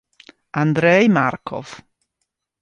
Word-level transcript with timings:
Andrej 0.61 1.05
Markov 1.13 1.67